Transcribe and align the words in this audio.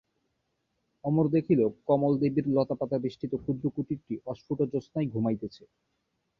অমর 1.03 1.25
দেখিল 1.29 1.59
কমলদেবীর 1.87 2.45
লতাপাতাবেষ্টিত 2.49 3.33
ক্ষুদ্র 3.35 3.65
কুটিরটি 3.75 4.13
অস্ফুট 4.25 4.59
জ্যোৎস্নায় 4.63 5.11
ঘুমাইতেছে। 5.13 5.63